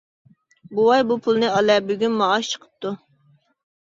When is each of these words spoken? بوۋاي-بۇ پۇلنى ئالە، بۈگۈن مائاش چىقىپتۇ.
بوۋاي-بۇ 0.77 1.17
پۇلنى 1.27 1.51
ئالە، 1.57 1.75
بۈگۈن 1.91 2.15
مائاش 2.21 2.49
چىقىپتۇ. 2.53 2.95